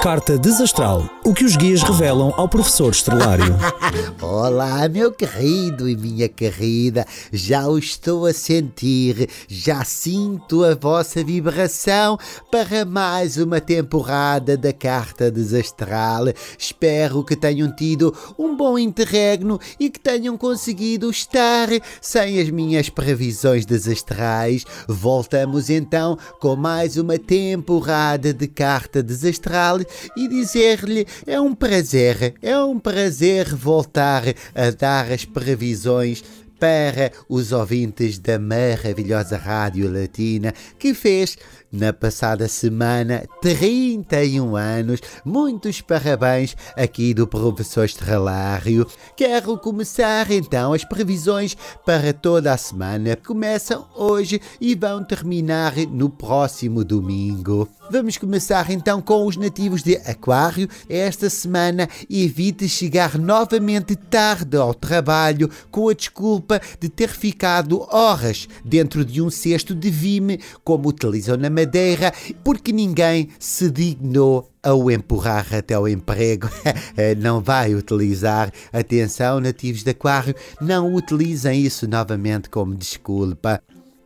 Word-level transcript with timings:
Carta 0.00 0.38
Desastral. 0.38 1.17
O 1.28 1.34
que 1.34 1.44
os 1.44 1.56
guias 1.56 1.82
revelam 1.82 2.32
ao 2.38 2.48
professor 2.48 2.90
Estrelário. 2.90 3.54
Olá, 4.18 4.88
meu 4.88 5.12
querido 5.12 5.86
e 5.86 5.94
minha 5.94 6.26
querida. 6.26 7.04
Já 7.30 7.68
o 7.68 7.78
estou 7.78 8.24
a 8.24 8.32
sentir. 8.32 9.28
Já 9.46 9.84
sinto 9.84 10.64
a 10.64 10.74
vossa 10.74 11.22
vibração 11.22 12.18
para 12.50 12.86
mais 12.86 13.36
uma 13.36 13.60
temporada 13.60 14.56
da 14.56 14.72
Carta 14.72 15.30
Desastral. 15.30 16.28
Espero 16.56 17.22
que 17.22 17.36
tenham 17.36 17.70
tido 17.76 18.16
um 18.38 18.56
bom 18.56 18.78
interregno 18.78 19.60
e 19.78 19.90
que 19.90 20.00
tenham 20.00 20.34
conseguido 20.34 21.10
estar 21.10 21.68
sem 22.00 22.40
as 22.40 22.48
minhas 22.48 22.88
previsões 22.88 23.66
desastrais. 23.66 24.64
Voltamos 24.88 25.68
então 25.68 26.16
com 26.40 26.56
mais 26.56 26.96
uma 26.96 27.18
temporada 27.18 28.32
de 28.32 28.48
Carta 28.48 29.02
Desastral 29.02 29.80
e 30.16 30.26
dizer-lhe 30.26 31.06
é 31.26 31.40
um 31.40 31.54
prazer, 31.54 32.34
é 32.42 32.58
um 32.58 32.78
prazer 32.78 33.54
voltar 33.54 34.22
a 34.54 34.70
dar 34.70 35.10
as 35.10 35.24
previsões 35.24 36.22
para 36.58 37.12
os 37.28 37.52
ouvintes 37.52 38.18
da 38.18 38.38
maravilhosa 38.38 39.36
Rádio 39.36 39.90
Latina 39.90 40.52
que 40.78 40.92
fez 40.92 41.38
na 41.70 41.92
passada 41.92 42.48
semana 42.48 43.24
31 43.40 44.56
anos. 44.56 45.00
Muitos 45.24 45.80
parabéns 45.80 46.56
aqui 46.76 47.14
do 47.14 47.26
professor 47.26 47.84
Estrelário. 47.84 48.86
Quero 49.16 49.56
começar 49.58 50.30
então 50.30 50.72
as 50.72 50.84
previsões 50.84 51.56
para 51.84 52.12
toda 52.12 52.52
a 52.52 52.56
semana. 52.56 53.16
Começam 53.16 53.86
hoje 53.94 54.40
e 54.60 54.74
vão 54.74 55.04
terminar 55.04 55.76
no 55.76 56.10
próximo 56.10 56.84
domingo. 56.84 57.68
Vamos 57.90 58.18
começar 58.18 58.70
então 58.70 59.00
com 59.00 59.24
os 59.24 59.38
nativos 59.38 59.82
de 59.82 59.96
Aquário. 59.96 60.68
Esta 60.90 61.30
semana 61.30 61.88
evite 62.10 62.68
chegar 62.68 63.18
novamente 63.18 63.96
tarde 63.96 64.58
ao 64.58 64.74
trabalho 64.74 65.48
com 65.70 65.88
a 65.88 65.94
desculpa 65.94 66.60
de 66.78 66.90
ter 66.90 67.08
ficado 67.08 67.80
horas 67.90 68.46
dentro 68.62 69.06
de 69.06 69.22
um 69.22 69.30
cesto 69.30 69.74
de 69.74 69.90
vime, 69.90 70.38
como 70.62 70.90
utilizam 70.90 71.38
na 71.38 71.48
Madeira, 71.48 72.12
porque 72.44 72.72
ninguém 72.72 73.30
se 73.38 73.70
dignou 73.70 74.50
a 74.62 74.74
o 74.74 74.90
empurrar 74.90 75.46
até 75.54 75.78
o 75.78 75.88
emprego. 75.88 76.50
não 77.16 77.40
vai 77.40 77.74
utilizar. 77.74 78.52
Atenção, 78.70 79.40
nativos 79.40 79.82
de 79.82 79.90
Aquário, 79.92 80.34
não 80.60 80.94
utilizem 80.94 81.62
isso 81.62 81.88
novamente 81.88 82.50
como 82.50 82.74
desculpa 82.74 83.62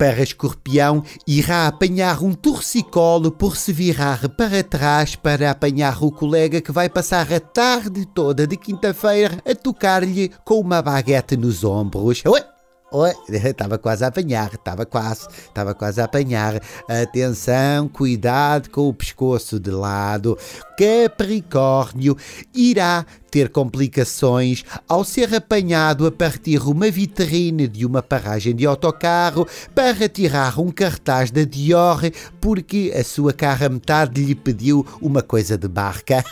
escorpião 0.07 1.03
irá 1.27 1.67
apanhar 1.67 2.23
um 2.23 2.33
torcicolo 2.33 3.31
por 3.31 3.57
se 3.57 3.73
virar 3.73 4.29
para 4.31 4.63
trás 4.65 5.15
para 5.15 5.51
apanhar 5.51 6.03
o 6.03 6.11
colega 6.11 6.61
que 6.61 6.73
vai 6.73 6.89
passar 6.89 7.33
a 7.33 7.41
tarde 7.41 8.07
toda 8.07 8.47
de 8.47 8.57
quinta-feira 8.57 9.39
a 9.45 9.55
tocar-lhe 9.55 10.31
com 10.45 10.61
uma 10.61 10.83
baguete 10.83 11.37
nos 11.37 11.63
ombros. 11.65 12.23
Ué? 12.27 12.53
Oi, 12.95 13.11
estava 13.31 13.79
quase 13.81 14.05
a 14.05 14.09
apanhar, 14.09 14.53
estava 14.53 14.85
quase, 14.85 15.27
estava 15.31 15.75
quase 15.75 15.99
a 15.99 16.05
apanhar. 16.05 16.61
Atenção, 16.87 17.89
cuidado 17.89 18.69
com 18.69 18.87
o 18.87 18.93
pescoço 18.93 19.59
de 19.59 19.71
lado. 19.71 20.37
Capricórnio 20.83 22.17
irá 22.53 23.07
ter 23.31 23.51
complicações 23.51 24.65
ao 24.89 25.05
ser 25.05 25.33
apanhado 25.33 26.05
a 26.07 26.11
partir 26.11 26.61
uma 26.67 26.91
vitrine 26.91 27.69
de 27.69 27.87
uma 27.87 28.03
paragem 28.03 28.53
de 28.53 28.67
autocarro 28.67 29.47
para 29.73 30.09
tirar 30.09 30.59
um 30.59 30.73
cartaz 30.73 31.31
da 31.31 31.45
Dior 31.45 32.01
porque 32.41 32.93
a 32.99 33.05
sua 33.05 33.33
cara 33.33 33.69
metade 33.69 34.25
lhe 34.25 34.35
pediu 34.35 34.85
uma 35.01 35.23
coisa 35.23 35.57
de 35.57 35.69
barca. 35.69 36.25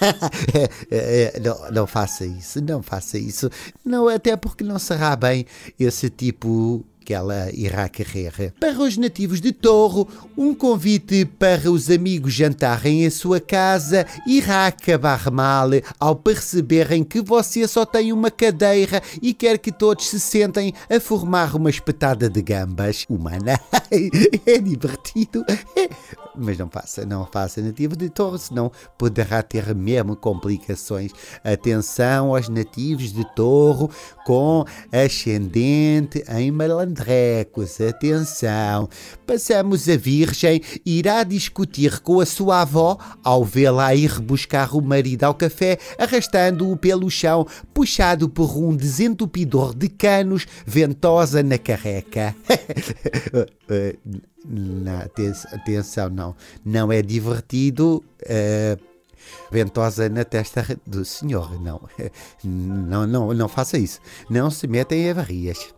não, 1.41 1.71
não 1.71 1.87
faça 1.87 2.27
isso, 2.27 2.61
não 2.61 2.83
faça 2.83 3.19
isso. 3.19 3.49
Não, 3.85 4.09
até 4.09 4.37
porque 4.37 4.65
não 4.65 4.81
será 4.81 5.15
bem 5.15 5.47
esse 5.79 6.11
tipo 6.11 6.85
que 7.05 7.15
ela 7.15 7.51
irá 7.53 7.89
carregar. 7.89 8.53
Para 8.61 8.81
os 8.81 8.97
nativos 8.97 9.41
de 9.41 9.53
Torro, 9.53 10.09
um 10.37 10.55
convite 10.55 11.25
para 11.25 11.71
os 11.71 11.91
amigos 11.91 12.33
jantarem 12.33 13.05
em 13.05 13.11
sua 13.11 13.41
casa 13.41 14.07
irá 14.27 14.67
acabar 14.67 15.31
mal 15.31 15.71
ao 15.99 16.17
perceberem 16.17 17.03
que 17.03 17.21
você 17.21 17.67
só 17.67 17.85
tem 17.85 18.13
uma 18.13 18.31
cadeira 18.31 19.03
e 19.21 19.33
quer 19.33 19.59
que 19.59 19.73
todos 19.73 20.09
se 20.09 20.21
sentem 20.21 20.73
a 20.89 21.01
formar 21.01 21.55
uma 21.57 21.71
espetada 21.71 22.29
de 22.29 22.43
gambas. 22.43 23.07
Humana. 23.09 23.61
é 24.47 24.59
divertido. 24.59 25.45
Mas 26.37 26.57
não 26.57 26.69
faça, 26.71 27.05
não 27.05 27.27
faça 27.27 27.61
nativo 27.61 27.97
de 27.97 28.09
Torro, 28.09 28.39
senão 28.39 28.71
poderá 28.97 29.43
ter 29.43 29.75
mesmo 29.75 30.15
complicações. 30.15 31.13
Atenção 31.43 32.35
aos 32.35 32.49
nativos 32.49 33.13
de 33.13 33.25
Torro 33.35 33.91
com 34.25 34.65
ascendente 34.93 36.23
em 36.29 36.51
malandro 36.51 37.01
Marrecos, 37.01 37.81
atenção. 37.81 38.89
Passamos 39.27 39.89
a 39.89 39.97
Virgem, 39.97 40.61
irá 40.85 41.25
discutir 41.25 42.01
com 42.01 42.21
a 42.21 42.27
sua 42.27 42.61
avó 42.61 42.99
ao 43.25 43.45
vê-la 43.45 43.95
ir 43.95 44.21
buscar 44.21 44.75
o 44.75 44.81
marido 44.81 45.25
ao 45.25 45.35
café, 45.35 45.79
arrastando-o 45.99 46.77
pelo 46.77 47.11
chão, 47.11 47.47
puxado 47.75 48.29
por 48.29 48.57
um 48.57 48.77
desentupidor 48.77 49.75
de 49.75 49.89
canos, 49.89 50.47
ventosa 50.65 51.43
na 51.43 51.59
carreca. 51.59 52.37
atenção, 55.53 56.09
não. 56.11 56.37
Não 56.65 56.93
é 56.93 57.03
divertido. 57.03 58.05
Uh, 58.23 58.91
ventosa 59.51 60.09
na 60.09 60.25
testa 60.25 60.65
do 60.87 61.05
senhor. 61.05 61.61
Não, 61.61 61.81
não, 62.45 63.07
não, 63.07 63.35
não 63.35 63.49
faça 63.49 63.79
isso. 63.79 64.01
Não 64.29 64.51
se 64.51 64.67
metem 64.67 65.03
em 65.03 65.11
avarias. 65.11 65.75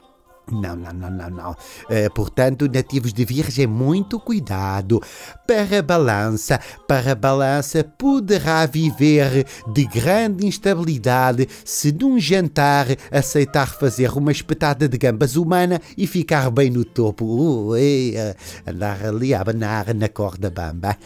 Não, 0.50 0.74
não, 0.76 0.92
não, 0.92 1.10
não, 1.10 1.30
não. 1.30 1.50
Uh, 1.52 2.10
portanto, 2.14 2.68
nativos 2.72 3.12
de 3.12 3.24
Virgem, 3.24 3.66
muito 3.66 4.18
cuidado. 4.18 5.00
Para 5.46 5.78
a 5.78 5.82
balança, 5.82 6.60
para 6.86 7.12
a 7.12 7.14
balança 7.14 7.84
poderá 7.84 8.66
viver 8.66 9.46
de 9.72 9.84
grande 9.86 10.46
instabilidade 10.46 11.48
se 11.64 11.92
num 11.92 12.18
jantar 12.18 12.86
aceitar 13.10 13.66
fazer 13.66 14.10
uma 14.12 14.32
espetada 14.32 14.88
de 14.88 14.98
gambas 14.98 15.36
humana 15.36 15.80
e 15.96 16.06
ficar 16.06 16.50
bem 16.50 16.70
no 16.70 16.84
topo. 16.84 17.24
Uh, 17.24 17.74
uh, 17.74 18.34
andar 18.66 19.06
ali 19.06 19.32
a 19.32 19.40
abanar 19.40 19.94
na 19.94 20.08
corda 20.08 20.50
bamba. 20.50 20.96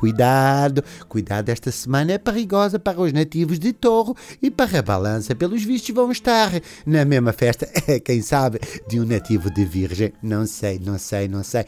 Cuidado, 0.00 0.82
cuidado, 1.08 1.50
esta 1.50 1.70
semana 1.70 2.12
é 2.12 2.18
perigosa 2.18 2.78
para 2.78 2.98
os 3.00 3.12
nativos 3.12 3.58
de 3.58 3.70
touro 3.70 4.16
e 4.40 4.50
para 4.50 4.78
a 4.78 4.82
balança, 4.82 5.34
pelos 5.34 5.62
vistos, 5.62 5.94
vão 5.94 6.10
estar 6.10 6.50
na 6.86 7.04
mesma 7.04 7.34
festa, 7.34 7.66
quem 8.02 8.22
sabe, 8.22 8.59
de 8.88 9.00
um 9.00 9.04
nativo 9.04 9.50
de 9.50 9.64
virgem. 9.64 10.12
Não 10.22 10.46
sei, 10.46 10.78
não 10.78 10.98
sei, 10.98 11.28
não 11.28 11.42
sei. 11.42 11.64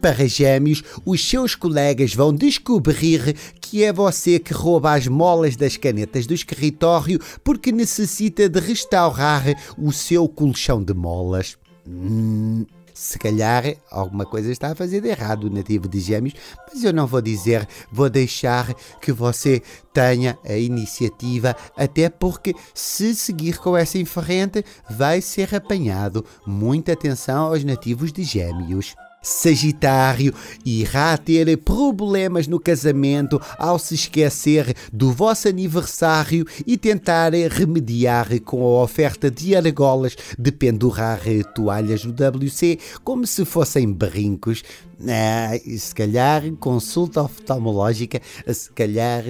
Para 0.00 0.26
gêmeos, 0.26 0.82
os 1.06 1.24
seus 1.24 1.54
colegas 1.54 2.12
vão 2.12 2.34
descobrir 2.34 3.34
que 3.60 3.84
é 3.84 3.92
você 3.92 4.38
que 4.38 4.52
rouba 4.52 4.94
as 4.94 5.06
molas 5.06 5.54
das 5.54 5.76
canetas 5.76 6.26
do 6.26 6.34
escritório 6.34 7.20
porque 7.44 7.70
necessita 7.70 8.48
de 8.48 8.58
restaurar 8.58 9.44
o 9.78 9.92
seu 9.92 10.28
colchão 10.28 10.82
de 10.82 10.92
molas. 10.92 11.56
Hum 11.86 12.64
se 12.94 13.18
calhar 13.18 13.64
alguma 13.90 14.24
coisa 14.24 14.50
está 14.50 14.72
a 14.72 14.74
fazer 14.74 15.00
de 15.00 15.08
errado 15.08 15.44
o 15.44 15.50
nativo 15.50 15.88
de 15.88 16.00
Gêmeos, 16.00 16.34
mas 16.68 16.82
eu 16.84 16.92
não 16.92 17.06
vou 17.06 17.20
dizer, 17.20 17.68
vou 17.90 18.08
deixar 18.08 18.74
que 19.00 19.12
você 19.12 19.62
tenha 19.92 20.38
a 20.44 20.56
iniciativa, 20.56 21.56
até 21.76 22.08
porque 22.08 22.54
se 22.74 23.14
seguir 23.14 23.58
com 23.58 23.76
essa 23.76 23.98
em 23.98 24.04
frente, 24.04 24.64
vai 24.90 25.20
ser 25.20 25.54
apanhado. 25.54 26.24
Muita 26.46 26.92
atenção 26.92 27.46
aos 27.46 27.64
nativos 27.64 28.12
de 28.12 28.22
Gêmeos. 28.22 28.94
Sagitário 29.22 30.34
irá 30.66 31.16
ter 31.16 31.56
problemas 31.58 32.48
no 32.48 32.58
casamento 32.58 33.40
ao 33.56 33.78
se 33.78 33.94
esquecer 33.94 34.74
do 34.92 35.12
vosso 35.12 35.46
aniversário 35.48 36.44
e 36.66 36.76
tentar 36.76 37.32
remediar 37.32 38.40
com 38.42 38.62
a 38.62 38.82
oferta 38.82 39.30
de 39.30 39.54
argolas 39.54 40.16
de 40.36 40.50
pendurar 40.50 41.20
toalhas 41.54 42.04
no 42.04 42.12
WC 42.12 42.78
como 43.04 43.26
se 43.26 43.44
fossem 43.44 43.92
brincos. 43.92 44.64
Ah, 45.08 45.58
se 45.76 45.94
calhar 45.94 46.42
consulta 46.60 47.22
oftalmológica, 47.22 48.20
se 48.52 48.70
calhar 48.72 49.24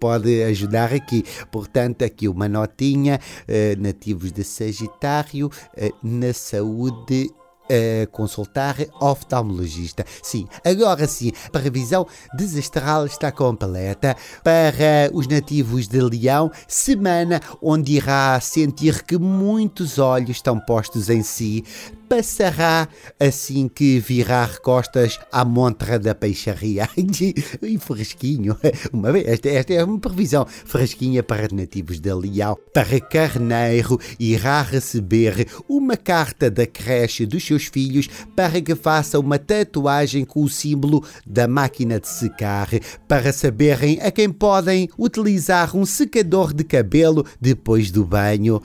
pode 0.00 0.42
ajudar 0.44 0.92
aqui. 0.92 1.24
Portanto, 1.50 2.02
aqui 2.02 2.28
uma 2.28 2.48
notinha, 2.48 3.20
eh, 3.48 3.76
nativos 3.76 4.32
de 4.32 4.44
Sagitário, 4.44 5.50
eh, 5.76 5.90
na 6.02 6.32
saúde 6.32 7.30
consultar 8.12 8.76
oftalmologista. 9.00 10.04
Sim, 10.22 10.46
agora 10.64 11.06
sim, 11.06 11.32
a 11.46 11.50
previsão 11.50 12.06
desastral 12.36 13.06
está 13.06 13.32
completa 13.32 14.16
para 14.42 15.10
os 15.12 15.26
nativos 15.26 15.88
de 15.88 16.00
Leão, 16.00 16.50
semana 16.68 17.40
onde 17.62 17.92
irá 17.92 18.38
sentir 18.40 19.02
que 19.02 19.18
muitos 19.18 19.98
olhos 19.98 20.36
estão 20.36 20.58
postos 20.58 21.08
em 21.08 21.22
si, 21.22 21.64
passará 22.08 22.88
assim 23.18 23.68
que 23.68 23.98
virar 23.98 24.58
costas 24.60 25.18
à 25.30 25.44
montra 25.44 25.98
da 25.98 26.14
peixaria. 26.14 26.88
e 27.62 27.78
fresquinho. 27.78 28.56
Uma 28.92 29.12
vez, 29.12 29.26
esta, 29.26 29.48
esta, 29.48 29.74
é 29.74 29.84
uma 29.84 29.98
previsão 29.98 30.46
fresquinha 30.46 31.22
para 31.22 31.48
nativos 31.52 32.00
de 32.00 32.12
Leão. 32.12 32.56
Para 32.72 33.00
Carneiro, 33.00 33.98
irá 34.18 34.62
receber 34.62 35.46
uma 35.68 35.96
carta 35.96 36.50
da 36.50 36.66
creche 36.66 37.26
dos 37.26 37.44
seus 37.44 37.55
filhos 37.64 38.08
para 38.34 38.60
que 38.60 38.74
faça 38.74 39.18
uma 39.18 39.38
tatuagem 39.38 40.24
com 40.24 40.42
o 40.42 40.48
símbolo 40.48 41.04
da 41.26 41.48
máquina 41.48 41.98
de 41.98 42.08
secar, 42.08 42.68
para 43.08 43.32
saberem 43.32 43.98
a 44.00 44.10
quem 44.10 44.30
podem 44.30 44.88
utilizar 44.98 45.76
um 45.76 45.86
secador 45.86 46.52
de 46.52 46.64
cabelo 46.64 47.24
depois 47.40 47.90
do 47.90 48.04
banho. 48.04 48.62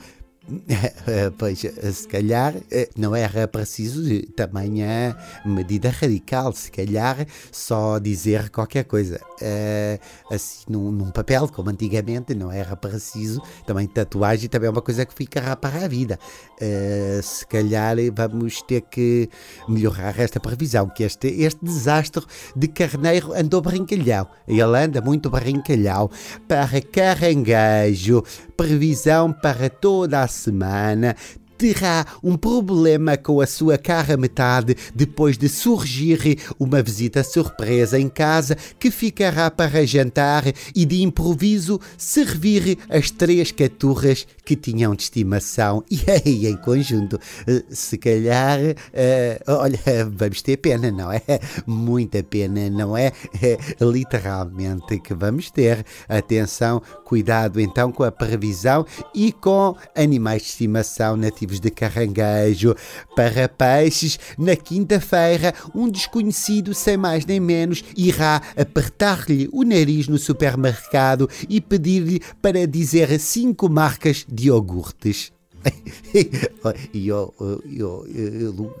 Pois, 1.38 1.60
se 1.60 2.08
calhar 2.08 2.54
eh, 2.70 2.88
não 2.96 3.14
era 3.14 3.48
preciso 3.48 4.02
tamanha 4.36 5.16
medida 5.44 5.90
radical, 5.90 6.52
se 6.52 6.70
calhar 6.70 7.26
só 7.50 7.98
dizer 7.98 8.50
qualquer 8.50 8.84
coisa. 8.84 9.20
Eh, 9.40 9.98
assim, 10.30 10.64
num, 10.68 10.92
num 10.92 11.10
papel, 11.10 11.48
como 11.48 11.70
antigamente, 11.70 12.34
não 12.34 12.50
era 12.50 12.76
preciso. 12.76 13.42
Também 13.66 13.86
tatuagem 13.86 14.48
também 14.48 14.68
é 14.68 14.70
uma 14.70 14.82
coisa 14.82 15.04
que 15.04 15.14
ficará 15.14 15.56
para 15.56 15.84
a 15.84 15.88
vida. 15.88 16.18
Eh, 16.60 17.20
se 17.22 17.46
calhar 17.46 17.96
vamos 18.14 18.62
ter 18.62 18.82
que 18.82 19.28
melhorar 19.68 20.18
esta 20.18 20.38
previsão, 20.38 20.88
que 20.88 21.02
este, 21.02 21.28
este 21.28 21.64
desastre 21.64 22.24
de 22.54 22.68
Carneiro 22.68 23.32
andou 23.34 23.60
brincalhão. 23.60 24.26
Ele 24.46 24.62
anda 24.62 25.00
muito 25.00 25.30
brincalhão. 25.30 26.10
Para 26.46 26.80
caranguejo, 26.80 28.22
previsão 28.56 29.32
para 29.32 29.68
toda 29.68 30.22
a 30.22 30.28
semana 30.42 31.14
terá 31.62 32.04
um 32.24 32.36
problema 32.36 33.16
com 33.16 33.40
a 33.40 33.46
sua 33.46 33.78
cara 33.78 34.16
metade 34.16 34.76
depois 34.92 35.38
de 35.38 35.48
surgir 35.48 36.40
uma 36.58 36.82
visita 36.82 37.22
surpresa 37.22 38.00
em 38.00 38.08
casa 38.08 38.56
que 38.80 38.90
ficará 38.90 39.48
para 39.48 39.86
jantar 39.86 40.42
e 40.74 40.84
de 40.84 41.02
improviso 41.02 41.80
servir 41.96 42.76
as 42.90 43.12
três 43.12 43.52
caturras 43.52 44.26
que 44.44 44.56
tinham 44.56 44.92
de 44.96 45.04
estimação 45.04 45.84
e 45.88 46.00
aí 46.10 46.48
em 46.48 46.56
conjunto. 46.56 47.16
Eh, 47.46 47.62
se 47.70 47.96
calhar, 47.96 48.58
uh, 48.58 49.52
olha, 49.52 49.78
vamos 50.10 50.42
ter 50.42 50.56
pena, 50.56 50.90
não 50.90 51.12
é? 51.12 51.22
Muita 51.64 52.24
pena, 52.24 52.68
não 52.70 52.96
é? 52.96 53.12
é? 53.40 53.56
Literalmente 53.80 54.98
que 54.98 55.14
vamos 55.14 55.48
ter. 55.48 55.86
Atenção, 56.08 56.82
cuidado 57.04 57.60
então 57.60 57.92
com 57.92 58.02
a 58.02 58.10
previsão 58.10 58.84
e 59.14 59.30
com 59.30 59.76
animais 59.94 60.42
de 60.42 60.48
estimação 60.48 61.16
nativos 61.16 61.51
de 61.60 61.70
caranguejo. 61.70 62.74
Para 63.16 63.48
peixes, 63.48 64.18
na 64.38 64.56
quinta-feira, 64.56 65.54
um 65.74 65.88
desconhecido, 65.88 66.74
sem 66.74 66.96
mais 66.96 67.26
nem 67.26 67.40
menos, 67.40 67.84
irá 67.96 68.40
apertar-lhe 68.56 69.48
o 69.52 69.64
nariz 69.64 70.08
no 70.08 70.18
supermercado 70.18 71.28
e 71.48 71.60
pedir-lhe 71.60 72.20
para 72.40 72.66
dizer 72.66 73.18
cinco 73.18 73.68
marcas 73.68 74.24
de 74.28 74.48
iogurtes. 74.48 75.32
e 76.92 77.08
eu, 77.08 77.34
eu, 77.64 78.06
eu, 78.06 78.72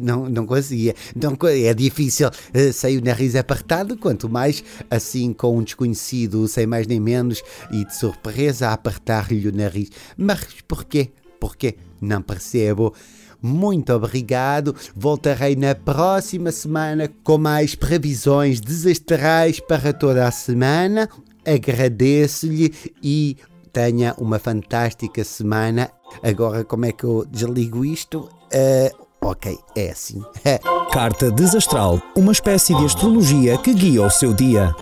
não, 0.00 0.28
não 0.28 0.46
conseguia. 0.46 0.94
Não, 1.14 1.36
é 1.48 1.74
difícil 1.74 2.30
eh, 2.52 2.72
sair 2.72 2.98
o 2.98 3.04
nariz 3.04 3.36
apertado, 3.36 3.96
quanto 3.96 4.28
mais 4.28 4.64
assim 4.90 5.32
com 5.32 5.58
um 5.58 5.62
desconhecido, 5.62 6.48
sem 6.48 6.66
mais 6.66 6.86
nem 6.86 7.00
menos, 7.00 7.42
e 7.70 7.84
de 7.84 7.94
surpresa 7.94 8.70
apertar-lhe 8.70 9.48
o 9.48 9.52
nariz. 9.52 9.90
Mas 10.16 10.46
porquê? 10.66 11.10
Porquê? 11.38 11.76
Não 12.00 12.22
percebo. 12.22 12.94
Muito 13.40 13.92
obrigado. 13.92 14.74
Voltarei 14.96 15.54
na 15.54 15.74
próxima 15.74 16.50
semana 16.50 17.08
com 17.22 17.38
mais 17.38 17.74
previsões 17.74 18.60
desastrais 18.60 19.60
para 19.60 19.92
toda 19.92 20.26
a 20.26 20.30
semana. 20.30 21.08
Agradeço-lhe 21.44 22.74
e 23.02 23.36
tenha 23.68 24.14
uma 24.18 24.38
fantástica 24.38 25.22
semana. 25.22 25.90
Agora, 26.22 26.64
como 26.64 26.86
é 26.86 26.92
que 26.92 27.04
eu 27.04 27.24
desligo 27.24 27.84
isto? 27.84 28.28
Uh, 28.52 29.06
ok, 29.20 29.56
é 29.76 29.90
assim. 29.90 30.22
Carta 30.92 31.30
Desastral 31.30 32.00
uma 32.16 32.32
espécie 32.32 32.74
de 32.74 32.84
astrologia 32.84 33.58
que 33.58 33.72
guia 33.74 34.02
o 34.02 34.10
seu 34.10 34.32
dia. 34.32 34.74